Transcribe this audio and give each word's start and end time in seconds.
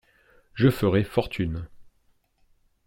Je 0.55 0.71
ferai 0.71 1.03
fortune. 1.03 1.67